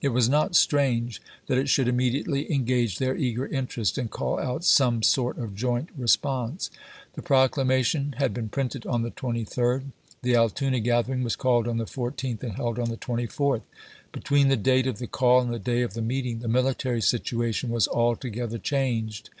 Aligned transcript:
It 0.00 0.10
was 0.10 0.28
not 0.28 0.54
strange 0.54 1.20
that 1.48 1.58
it 1.58 1.68
should 1.68 1.88
immediately 1.88 2.48
engage 2.54 2.98
their 2.98 3.16
eager 3.16 3.48
interest 3.48 3.98
and 3.98 4.08
call 4.08 4.38
out 4.38 4.62
some 4.62 5.02
sort 5.02 5.36
of 5.36 5.56
joint 5.56 5.88
re 5.98 6.06
sponse. 6.06 6.70
The 7.14 7.22
proclamation 7.22 8.14
had 8.18 8.32
been 8.32 8.50
printed 8.50 8.86
on 8.86 9.02
the 9.02 9.10
Sept.. 9.10 9.22
1862. 9.24 9.88
23d; 9.88 9.90
the 10.22 10.36
Altoona 10.36 10.78
gathering 10.78 11.24
was 11.24 11.34
called 11.34 11.66
on 11.66 11.78
the 11.78 11.86
14th 11.86 12.44
and 12.44 12.52
held 12.52 12.78
on 12.78 12.88
the 12.88 12.96
24th. 12.98 13.62
Between 14.12 14.46
the 14.46 14.56
date 14.56 14.86
of 14.86 15.00
the 15.00 15.08
call 15.08 15.40
and 15.40 15.52
the 15.52 15.58
day 15.58 15.82
of 15.82 15.94
the 15.94 16.02
meeting 16.02 16.38
the 16.38 16.46
military 16.46 17.00
situation 17.02 17.70
was 17.70 17.88
altogether 17.88 18.58
changed. 18.58 19.28